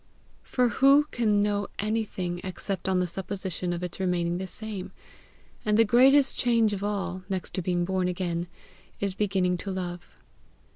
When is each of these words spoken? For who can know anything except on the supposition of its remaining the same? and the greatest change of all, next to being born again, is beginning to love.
For 0.41 0.67
who 0.69 1.05
can 1.11 1.43
know 1.43 1.67
anything 1.77 2.41
except 2.43 2.89
on 2.89 2.99
the 2.99 3.05
supposition 3.05 3.71
of 3.71 3.83
its 3.83 3.99
remaining 3.99 4.39
the 4.39 4.47
same? 4.47 4.91
and 5.63 5.77
the 5.77 5.85
greatest 5.85 6.35
change 6.35 6.73
of 6.73 6.83
all, 6.83 7.21
next 7.29 7.53
to 7.53 7.61
being 7.61 7.85
born 7.85 8.07
again, 8.07 8.47
is 8.99 9.13
beginning 9.13 9.57
to 9.57 9.69
love. 9.69 10.17